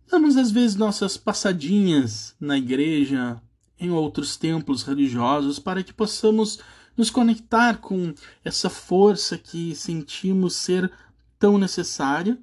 damos 0.08 0.36
às 0.36 0.52
vezes 0.52 0.76
nossas 0.76 1.16
passadinhas 1.16 2.36
na 2.38 2.56
igreja, 2.56 3.42
em 3.80 3.90
outros 3.90 4.36
templos 4.36 4.84
religiosos, 4.84 5.58
para 5.58 5.82
que 5.82 5.92
possamos 5.92 6.60
nos 6.96 7.10
conectar 7.10 7.78
com 7.78 8.14
essa 8.44 8.70
força 8.70 9.36
que 9.36 9.74
sentimos 9.74 10.54
ser 10.54 10.88
tão 11.36 11.58
necessária. 11.58 12.38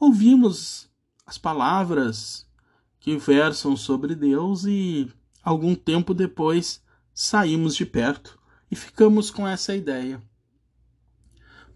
Ouvimos 0.00 0.88
as 1.26 1.36
palavras 1.36 2.46
que 2.98 3.18
versam 3.18 3.76
sobre 3.76 4.14
Deus 4.14 4.64
e 4.64 5.12
algum 5.42 5.74
tempo 5.74 6.14
depois 6.14 6.82
saímos 7.12 7.76
de 7.76 7.84
perto 7.84 8.38
e 8.70 8.74
ficamos 8.74 9.30
com 9.30 9.46
essa 9.46 9.76
ideia. 9.76 10.22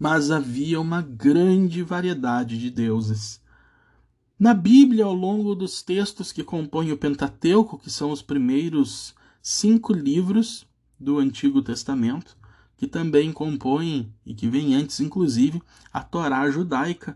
Mas 0.01 0.31
havia 0.31 0.81
uma 0.81 0.99
grande 0.99 1.83
variedade 1.83 2.57
de 2.57 2.71
deuses. 2.71 3.39
Na 4.39 4.51
Bíblia, 4.51 5.05
ao 5.05 5.13
longo 5.13 5.53
dos 5.53 5.83
textos 5.83 6.31
que 6.31 6.43
compõem 6.43 6.91
o 6.91 6.97
Pentateuco, 6.97 7.77
que 7.77 7.91
são 7.91 8.09
os 8.09 8.19
primeiros 8.19 9.13
cinco 9.43 9.93
livros 9.93 10.65
do 10.99 11.19
Antigo 11.19 11.61
Testamento, 11.61 12.35
que 12.77 12.87
também 12.87 13.31
compõem, 13.31 14.11
e 14.25 14.33
que 14.33 14.47
vem 14.47 14.73
antes, 14.73 14.99
inclusive, 14.99 15.61
a 15.93 16.01
Torá 16.01 16.49
judaica, 16.49 17.15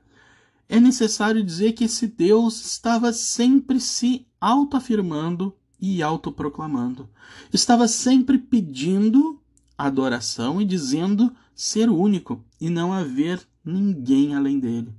é 0.70 0.80
necessário 0.80 1.44
dizer 1.44 1.72
que 1.72 1.86
esse 1.86 2.06
Deus 2.06 2.64
estava 2.64 3.12
sempre 3.12 3.80
se 3.80 4.28
autoafirmando 4.40 5.56
e 5.82 6.04
autoproclamando. 6.04 7.10
Estava 7.52 7.88
sempre 7.88 8.38
pedindo 8.38 9.42
adoração 9.76 10.62
e 10.62 10.66
dizendo 10.66 11.36
ser 11.56 11.90
único 11.90 12.45
e 12.66 12.70
não 12.72 12.92
haver 12.92 13.48
ninguém 13.64 14.34
além 14.34 14.60
dele. 14.60 14.92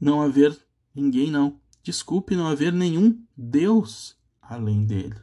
Não 0.00 0.22
haver 0.22 0.58
ninguém, 0.94 1.30
não. 1.30 1.60
Desculpe, 1.82 2.34
não 2.34 2.46
haver 2.46 2.72
nenhum 2.72 3.22
Deus 3.36 4.16
além 4.40 4.86
dele. 4.86 5.16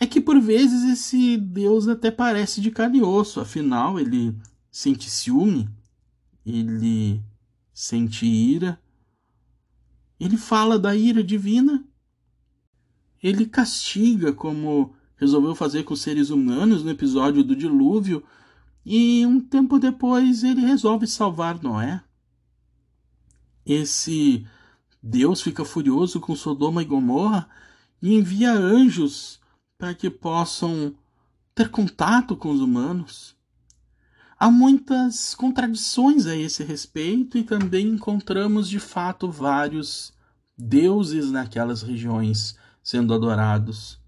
É 0.00 0.06
que 0.06 0.22
por 0.22 0.40
vezes 0.40 0.84
esse 0.84 1.36
Deus 1.36 1.86
até 1.86 2.10
parece 2.10 2.62
de 2.62 2.70
carne 2.70 3.00
e 3.00 3.02
osso, 3.02 3.40
afinal 3.40 4.00
ele 4.00 4.34
sente 4.70 5.10
ciúme, 5.10 5.68
ele 6.46 7.22
sente 7.74 8.24
ira. 8.24 8.80
Ele 10.18 10.38
fala 10.38 10.78
da 10.78 10.96
ira 10.96 11.22
divina. 11.22 11.84
Ele 13.22 13.44
castiga, 13.44 14.32
como 14.32 14.94
resolveu 15.14 15.54
fazer 15.54 15.82
com 15.82 15.92
os 15.92 16.00
seres 16.00 16.30
humanos 16.30 16.82
no 16.82 16.90
episódio 16.90 17.44
do 17.44 17.54
dilúvio, 17.54 18.24
e 18.84 19.24
um 19.26 19.40
tempo 19.40 19.78
depois 19.78 20.42
ele 20.42 20.60
resolve 20.60 21.06
salvar 21.06 21.62
Noé. 21.62 22.02
Esse 23.64 24.46
Deus 25.02 25.40
fica 25.40 25.64
furioso 25.64 26.20
com 26.20 26.34
Sodoma 26.34 26.82
e 26.82 26.84
Gomorra 26.84 27.48
e 28.00 28.14
envia 28.14 28.52
anjos 28.52 29.40
para 29.78 29.94
que 29.94 30.10
possam 30.10 30.94
ter 31.54 31.68
contato 31.70 32.36
com 32.36 32.50
os 32.50 32.60
humanos. 32.60 33.36
Há 34.38 34.50
muitas 34.50 35.36
contradições 35.36 36.26
a 36.26 36.34
esse 36.34 36.64
respeito 36.64 37.38
e 37.38 37.44
também 37.44 37.86
encontramos 37.86 38.68
de 38.68 38.80
fato 38.80 39.30
vários 39.30 40.12
deuses 40.58 41.30
naquelas 41.30 41.82
regiões 41.82 42.56
sendo 42.82 43.14
adorados. 43.14 44.01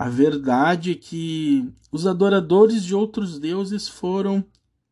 A 0.00 0.08
verdade 0.08 0.92
é 0.92 0.94
que 0.94 1.68
os 1.90 2.06
adoradores 2.06 2.84
de 2.84 2.94
outros 2.94 3.36
deuses 3.36 3.88
foram 3.88 4.44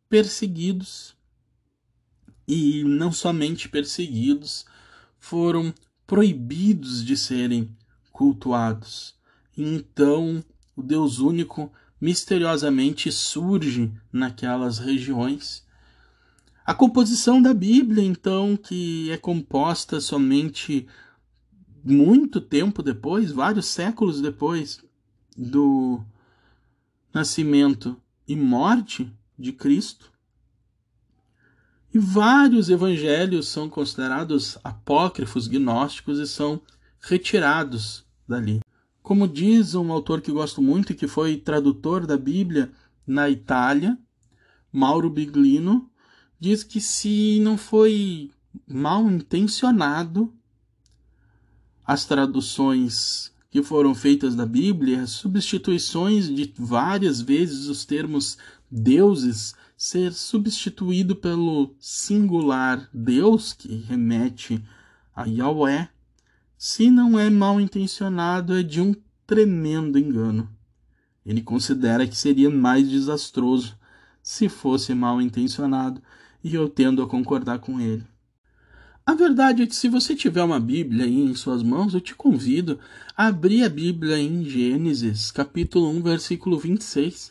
perseguidos 0.08 1.14
e 2.48 2.82
não 2.82 3.12
somente 3.12 3.68
perseguidos, 3.68 4.66
foram 5.16 5.72
proibidos 6.08 7.04
de 7.04 7.16
serem 7.16 7.70
cultuados. 8.10 9.14
Então, 9.56 10.42
o 10.74 10.82
Deus 10.82 11.20
único 11.20 11.72
misteriosamente 12.00 13.12
surge 13.12 13.92
naquelas 14.12 14.80
regiões. 14.80 15.64
A 16.64 16.74
composição 16.74 17.40
da 17.40 17.54
Bíblia, 17.54 18.02
então, 18.02 18.56
que 18.56 19.08
é 19.12 19.16
composta 19.16 20.00
somente 20.00 20.84
muito 21.84 22.40
tempo 22.40 22.82
depois, 22.82 23.30
vários 23.30 23.66
séculos 23.66 24.20
depois 24.20 24.84
do 25.36 26.00
nascimento 27.12 28.00
e 28.26 28.34
morte 28.34 29.12
de 29.38 29.52
Cristo. 29.52 30.12
E 31.92 31.98
vários 31.98 32.68
evangelhos 32.68 33.48
são 33.48 33.68
considerados 33.68 34.58
apócrifos, 34.62 35.46
gnósticos 35.48 36.18
e 36.18 36.26
são 36.26 36.60
retirados 37.00 38.04
dali. 38.28 38.60
Como 39.02 39.28
diz 39.28 39.74
um 39.74 39.92
autor 39.92 40.20
que 40.20 40.32
gosto 40.32 40.60
muito 40.60 40.92
e 40.92 40.96
que 40.96 41.06
foi 41.06 41.36
tradutor 41.36 42.06
da 42.06 42.16
Bíblia 42.16 42.72
na 43.06 43.30
Itália, 43.30 43.96
Mauro 44.72 45.08
Biglino, 45.08 45.88
diz 46.40 46.64
que 46.64 46.80
se 46.80 47.40
não 47.40 47.56
foi 47.56 48.30
mal 48.66 49.08
intencionado 49.08 50.34
as 51.84 52.04
traduções 52.04 53.32
que 53.56 53.62
foram 53.62 53.94
feitas 53.94 54.34
da 54.34 54.44
Bíblia, 54.44 55.06
substituições 55.06 56.28
de 56.28 56.52
várias 56.58 57.22
vezes 57.22 57.68
os 57.68 57.86
termos 57.86 58.36
deuses 58.70 59.54
ser 59.78 60.12
substituído 60.12 61.16
pelo 61.16 61.74
singular 61.80 62.86
Deus 62.92 63.54
que 63.54 63.74
remete 63.76 64.62
a 65.14 65.24
Yahweh 65.24 65.88
se 66.58 66.90
não 66.90 67.18
é 67.18 67.30
mal 67.30 67.58
intencionado, 67.58 68.54
é 68.54 68.62
de 68.62 68.78
um 68.78 68.94
tremendo 69.26 69.98
engano. 69.98 70.50
Ele 71.24 71.40
considera 71.40 72.06
que 72.06 72.16
seria 72.16 72.50
mais 72.50 72.86
desastroso 72.86 73.74
se 74.22 74.50
fosse 74.50 74.94
mal 74.94 75.18
intencionado, 75.18 76.02
e 76.44 76.54
eu 76.54 76.68
tendo 76.68 77.02
a 77.02 77.08
concordar 77.08 77.60
com 77.60 77.80
ele. 77.80 78.04
A 79.08 79.14
verdade 79.14 79.62
é 79.62 79.66
que 79.68 79.76
se 79.76 79.88
você 79.88 80.16
tiver 80.16 80.42
uma 80.42 80.58
Bíblia 80.58 81.04
aí 81.04 81.20
em 81.22 81.32
suas 81.32 81.62
mãos, 81.62 81.94
eu 81.94 82.00
te 82.00 82.12
convido 82.12 82.80
a 83.16 83.28
abrir 83.28 83.62
a 83.62 83.68
Bíblia 83.68 84.18
em 84.18 84.44
Gênesis, 84.44 85.30
capítulo 85.30 85.88
1, 85.90 86.02
versículo 86.02 86.58
26. 86.58 87.30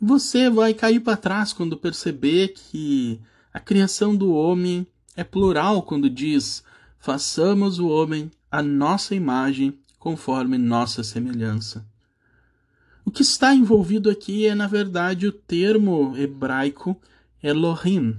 Você 0.00 0.48
vai 0.48 0.72
cair 0.72 1.00
para 1.00 1.18
trás 1.18 1.52
quando 1.52 1.76
perceber 1.76 2.54
que 2.54 3.20
a 3.52 3.60
criação 3.60 4.16
do 4.16 4.32
homem 4.32 4.86
é 5.14 5.22
plural 5.22 5.82
quando 5.82 6.08
diz: 6.08 6.64
façamos 6.98 7.78
o 7.78 7.88
homem 7.88 8.30
a 8.50 8.62
nossa 8.62 9.14
imagem, 9.14 9.78
conforme 9.98 10.56
nossa 10.56 11.04
semelhança. 11.04 11.86
O 13.04 13.10
que 13.10 13.20
está 13.20 13.54
envolvido 13.54 14.08
aqui 14.08 14.46
é, 14.46 14.54
na 14.54 14.66
verdade, 14.66 15.26
o 15.26 15.32
termo 15.32 16.16
hebraico 16.16 16.98
Elohim. 17.42 18.16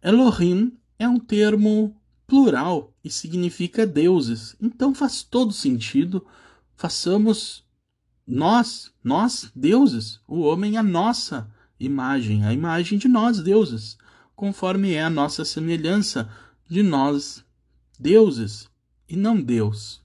Elohim 0.00 0.72
é 0.98 1.08
um 1.08 1.18
termo 1.18 1.96
plural 2.26 2.92
e 3.02 3.10
significa 3.10 3.86
deuses. 3.86 4.56
Então 4.60 4.94
faz 4.94 5.22
todo 5.22 5.52
sentido 5.52 6.24
façamos 6.76 7.64
nós, 8.26 8.90
nós 9.02 9.50
deuses, 9.54 10.20
o 10.26 10.40
homem 10.40 10.76
a 10.76 10.82
nossa 10.82 11.50
imagem, 11.78 12.44
a 12.44 12.52
imagem 12.52 12.98
de 12.98 13.08
nós 13.08 13.40
deuses, 13.40 13.98
conforme 14.34 14.92
é 14.92 15.02
a 15.02 15.10
nossa 15.10 15.44
semelhança 15.44 16.30
de 16.68 16.82
nós 16.82 17.44
deuses 17.98 18.68
e 19.08 19.16
não 19.16 19.40
Deus. 19.40 20.02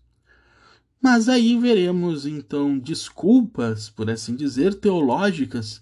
Mas 1.01 1.29
aí 1.29 1.57
veremos 1.57 2.25
então 2.25 2.77
desculpas, 2.77 3.89
por 3.89 4.09
assim 4.09 4.35
dizer, 4.35 4.75
teológicas, 4.75 5.81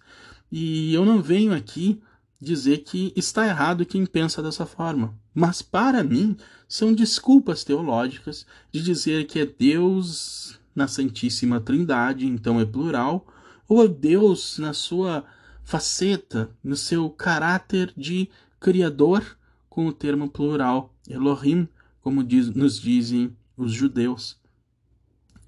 e 0.51 0.93
eu 0.93 1.03
não 1.03 1.21
venho 1.21 1.53
aqui 1.53 1.99
dizer 2.39 2.80
que 2.80 3.12
está 3.15 3.47
errado 3.47 3.86
quem 3.86 4.06
pensa 4.06 4.41
dessa 4.41 4.65
forma. 4.65 5.13
Mas 5.34 5.62
para 5.62 6.04
mim, 6.04 6.38
são 6.67 6.93
desculpas 6.93 7.63
teológicas 7.63 8.45
de 8.71 8.82
dizer 8.82 9.26
que 9.26 9.39
é 9.39 9.45
Deus 9.45 10.60
na 10.76 10.88
Santíssima 10.88 11.60
Trindade, 11.60 12.28
então 12.28 12.60
é 12.60 12.65
plural, 12.65 13.26
ou 13.67 13.84
é 13.84 13.88
Deus 13.88 14.60
na 14.60 14.73
sua 14.73 15.26
faceta, 15.63 16.50
no 16.63 16.76
seu 16.76 17.10
caráter 17.10 17.93
de 17.97 18.30
criador, 18.60 19.38
com 19.69 19.88
o 19.88 19.93
termo 19.93 20.30
plural, 20.30 20.93
Elohim, 21.08 21.67
como 22.02 22.23
diz, 22.23 22.47
nos 22.50 22.80
dizem 22.80 23.36
os 23.56 23.71
judeus. 23.71 24.39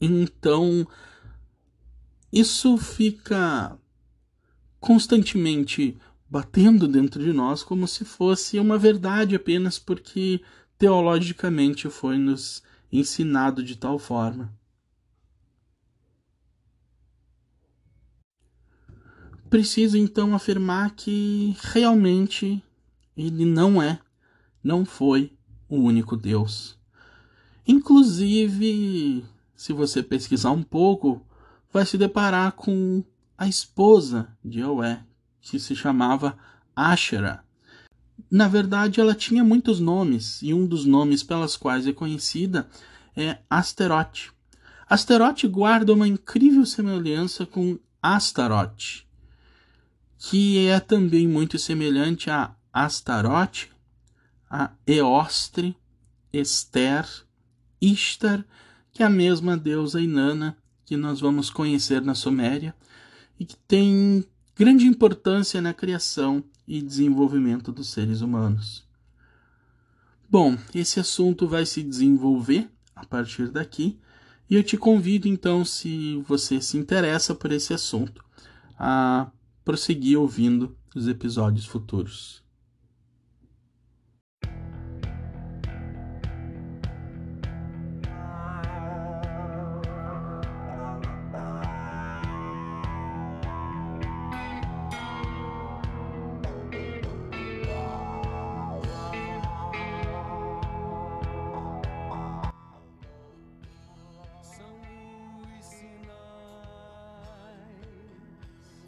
Então, 0.01 0.87
isso 2.31 2.77
fica 2.77 3.77
constantemente 4.79 5.97
batendo 6.29 6.87
dentro 6.87 7.23
de 7.23 7.33
nós 7.33 7.63
como 7.63 7.87
se 7.87 8.05
fosse 8.05 8.59
uma 8.59 8.77
verdade 8.77 9.35
apenas 9.35 9.79
porque 9.79 10.41
teologicamente 10.77 11.89
foi 11.89 12.17
nos 12.17 12.61
ensinado 12.91 13.63
de 13.63 13.75
tal 13.75 13.97
forma. 13.97 14.53
Preciso 19.49 19.97
então 19.97 20.35
afirmar 20.35 20.91
que 20.91 21.55
realmente 21.73 22.63
ele 23.17 23.45
não 23.45 23.81
é, 23.81 23.99
não 24.63 24.85
foi 24.85 25.33
o 25.67 25.77
único 25.77 26.15
Deus. 26.15 26.77
Inclusive, 27.67 29.25
se 29.55 29.73
você 29.73 30.03
pesquisar 30.03 30.51
um 30.51 30.61
pouco, 30.61 31.25
vai 31.73 31.85
se 31.85 31.97
deparar 31.97 32.51
com 32.51 33.03
a 33.37 33.47
esposa 33.47 34.37
de 34.43 34.59
Yahweh, 34.59 35.03
que 35.41 35.59
se 35.59 35.75
chamava 35.75 36.37
Ashera. 36.75 37.43
Na 38.29 38.47
verdade, 38.47 38.99
ela 38.99 39.15
tinha 39.15 39.43
muitos 39.43 39.79
nomes, 39.79 40.41
e 40.41 40.53
um 40.53 40.65
dos 40.67 40.85
nomes 40.85 41.23
pelas 41.23 41.55
quais 41.55 41.87
é 41.87 41.93
conhecida 41.93 42.69
é 43.15 43.39
Asterote. 43.49 44.31
Asterote 44.87 45.47
guarda 45.47 45.93
uma 45.93 46.07
incrível 46.07 46.65
semelhança 46.65 47.45
com 47.45 47.77
Astarote, 48.01 49.07
que 50.17 50.67
é 50.67 50.79
também 50.79 51.27
muito 51.27 51.57
semelhante 51.57 52.29
a 52.29 52.55
Astarote, 52.73 53.71
a 54.49 54.71
Eostre, 54.85 55.75
Esther, 56.31 57.07
Ishtar, 57.81 58.45
que 58.91 59.03
é 59.03 59.05
a 59.05 59.09
mesma 59.09 59.55
deusa 59.55 60.01
Inanna 60.01 60.57
que 60.85 60.97
nós 60.97 61.19
vamos 61.19 61.49
conhecer 61.49 62.01
na 62.01 62.15
Suméria 62.15 62.73
e 63.39 63.45
que 63.45 63.55
tem 63.55 64.25
grande 64.59 64.85
importância 64.85 65.61
na 65.61 65.73
criação 65.73 66.43
e 66.67 66.81
desenvolvimento 66.81 67.71
dos 67.71 67.87
seres 67.87 68.19
humanos. 68.19 68.85
Bom, 70.29 70.57
esse 70.75 70.99
assunto 70.99 71.47
vai 71.47 71.65
se 71.65 71.81
desenvolver 71.81 72.69
a 72.93 73.05
partir 73.05 73.47
daqui 73.47 73.97
e 74.49 74.55
eu 74.55 74.61
te 74.61 74.75
convido 74.75 75.29
então, 75.29 75.63
se 75.63 76.21
você 76.27 76.59
se 76.59 76.77
interessa 76.77 77.33
por 77.33 77.53
esse 77.53 77.73
assunto, 77.73 78.21
a 78.77 79.31
prosseguir 79.63 80.19
ouvindo 80.19 80.75
os 80.93 81.07
episódios 81.07 81.65
futuros. 81.65 82.43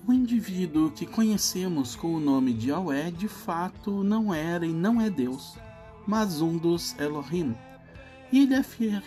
O 0.07 0.11
indivíduo 0.11 0.89
que 0.89 1.05
conhecemos 1.05 1.95
com 1.95 2.15
o 2.15 2.19
nome 2.19 2.53
de 2.53 2.69
Yahweh 2.71 3.11
de 3.11 3.27
fato 3.27 4.03
não 4.03 4.33
era 4.33 4.65
e 4.65 4.73
não 4.73 4.99
é 4.99 5.11
Deus, 5.11 5.55
mas 6.07 6.41
um 6.41 6.57
dos 6.57 6.97
Elohim. 6.99 7.55
E 8.31 8.39
ele 8.39 8.55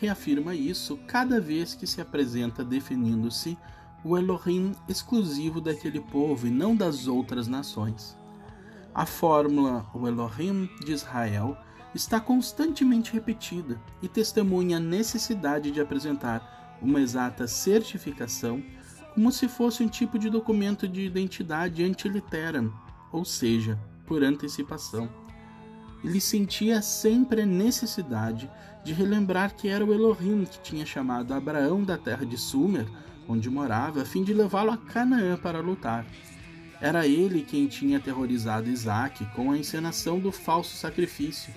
reafirma 0.00 0.54
isso 0.54 0.96
cada 1.08 1.40
vez 1.40 1.74
que 1.74 1.84
se 1.84 2.00
apresenta 2.00 2.64
definindo-se 2.64 3.58
o 4.04 4.16
Elohim 4.16 4.72
exclusivo 4.88 5.60
daquele 5.60 5.98
povo 5.98 6.46
e 6.46 6.50
não 6.50 6.76
das 6.76 7.08
outras 7.08 7.48
nações. 7.48 8.16
A 8.94 9.04
fórmula 9.04 9.84
o 9.92 10.06
Elohim 10.06 10.70
de 10.84 10.92
Israel 10.92 11.56
está 11.92 12.20
constantemente 12.20 13.12
repetida 13.12 13.80
e 14.00 14.06
testemunha 14.06 14.76
a 14.76 14.80
necessidade 14.80 15.72
de 15.72 15.80
apresentar 15.80 16.78
uma 16.80 17.00
exata 17.00 17.48
certificação 17.48 18.62
como 19.14 19.30
se 19.30 19.46
fosse 19.46 19.82
um 19.82 19.88
tipo 19.88 20.18
de 20.18 20.28
documento 20.28 20.88
de 20.88 21.02
identidade 21.02 21.84
antiliteram, 21.84 22.72
ou 23.12 23.24
seja, 23.24 23.78
por 24.06 24.24
antecipação. 24.24 25.08
Ele 26.02 26.20
sentia 26.20 26.82
sempre 26.82 27.42
a 27.42 27.46
necessidade 27.46 28.50
de 28.82 28.92
relembrar 28.92 29.54
que 29.54 29.68
era 29.68 29.84
o 29.84 29.94
Elohim 29.94 30.44
que 30.44 30.60
tinha 30.60 30.84
chamado 30.84 31.32
Abraão 31.32 31.82
da 31.84 31.96
terra 31.96 32.26
de 32.26 32.36
Sumer, 32.36 32.86
onde 33.28 33.48
morava, 33.48 34.02
a 34.02 34.04
fim 34.04 34.22
de 34.24 34.34
levá-lo 34.34 34.72
a 34.72 34.76
Canaã 34.76 35.36
para 35.36 35.60
lutar. 35.60 36.04
Era 36.80 37.06
ele 37.06 37.42
quem 37.42 37.68
tinha 37.68 37.98
aterrorizado 37.98 38.68
Isaac 38.68 39.24
com 39.34 39.52
a 39.52 39.56
encenação 39.56 40.18
do 40.18 40.32
falso 40.32 40.76
sacrifício, 40.76 41.54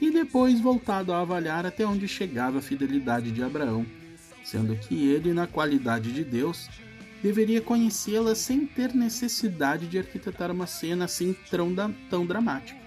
e 0.00 0.10
depois 0.10 0.60
voltado 0.60 1.12
a 1.12 1.20
avaliar 1.20 1.66
até 1.66 1.84
onde 1.84 2.06
chegava 2.06 2.58
a 2.58 2.62
fidelidade 2.62 3.32
de 3.32 3.42
Abraão 3.42 3.84
sendo 4.46 4.76
que 4.76 5.08
ele, 5.08 5.32
na 5.32 5.44
qualidade 5.44 6.12
de 6.12 6.22
Deus, 6.22 6.70
deveria 7.20 7.60
conhecê-la 7.60 8.32
sem 8.36 8.64
ter 8.64 8.94
necessidade 8.94 9.88
de 9.88 9.98
arquitetar 9.98 10.52
uma 10.52 10.68
cena 10.68 11.06
assim 11.06 11.34
tão, 11.50 11.74
tão 12.08 12.24
dramática. 12.24 12.78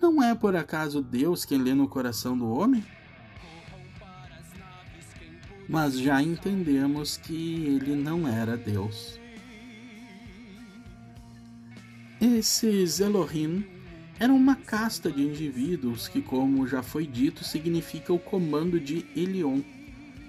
Não 0.00 0.20
é 0.20 0.34
por 0.34 0.56
acaso 0.56 1.00
Deus 1.00 1.44
quem 1.44 1.58
lê 1.58 1.72
no 1.72 1.86
coração 1.86 2.36
do 2.36 2.50
homem? 2.50 2.84
Mas 5.68 5.96
já 5.96 6.20
entendemos 6.20 7.16
que 7.16 7.64
ele 7.64 7.94
não 7.94 8.26
era 8.26 8.56
Deus. 8.56 9.20
Esses 12.20 12.98
Elohim 12.98 13.64
eram 14.18 14.34
uma 14.34 14.56
casta 14.56 15.12
de 15.12 15.22
indivíduos 15.22 16.08
que, 16.08 16.20
como 16.20 16.66
já 16.66 16.82
foi 16.82 17.06
dito, 17.06 17.44
significa 17.44 18.12
o 18.12 18.18
comando 18.18 18.80
de 18.80 19.06
Elion 19.14 19.62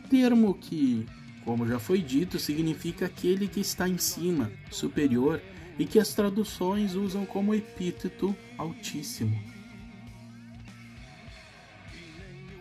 termo 0.09 0.53
que, 0.53 1.05
como 1.43 1.67
já 1.67 1.79
foi 1.79 2.01
dito, 2.01 2.39
significa 2.39 3.05
aquele 3.05 3.47
que 3.47 3.59
está 3.59 3.87
em 3.87 3.97
cima, 3.97 4.51
superior, 4.71 5.41
e 5.77 5.85
que 5.85 5.99
as 5.99 6.13
traduções 6.13 6.93
usam 6.93 7.25
como 7.25 7.55
epíteto 7.55 8.35
altíssimo. 8.57 9.53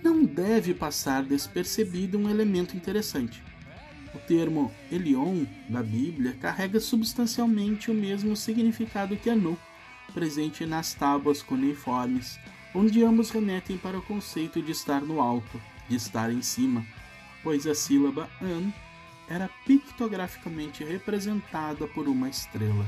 não 0.02 0.24
deve 0.24 0.74
passar 0.74 1.22
despercebido 1.22 2.18
um 2.18 2.28
elemento 2.28 2.76
interessante. 2.76 3.42
O 4.14 4.18
termo 4.18 4.70
Elion 4.90 5.44
da 5.68 5.83
Bíblia 5.83 6.37
carrega 6.40 6.78
substancialmente 6.81 7.90
o 7.90 7.94
mesmo 7.94 8.37
significado 8.37 9.16
que 9.16 9.31
Anu, 9.31 9.57
presente 10.12 10.66
nas 10.66 10.92
tábuas 10.92 11.40
cuneiformes, 11.42 12.38
onde 12.74 13.02
ambos 13.02 13.31
remetem 13.31 13.78
para 13.78 13.98
o 13.98 14.02
conceito 14.02 14.61
de 14.61 14.72
estar 14.72 15.00
no 15.00 15.20
alto, 15.20 15.61
de 15.88 15.96
estar 15.96 16.31
em 16.31 16.42
cima, 16.42 16.85
pois 17.42 17.66
a 17.66 17.74
sílaba 17.74 18.28
An 18.40 18.72
era 19.28 19.48
pictograficamente 19.66 20.85
representada 20.85 21.87
por 21.88 22.09
uma 22.09 22.28
estrela. 22.28 22.85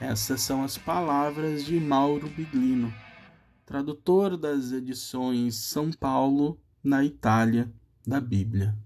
Essas 0.00 0.40
são 0.40 0.64
as 0.64 0.76
palavras 0.76 1.64
de 1.64 1.78
Mauro 1.78 2.28
Biglino, 2.28 2.92
tradutor 3.64 4.36
das 4.36 4.72
edições 4.72 5.54
São 5.54 5.92
Paulo, 5.92 6.58
na 6.82 7.04
Itália, 7.04 7.72
da 8.04 8.20
Bíblia. 8.20 8.76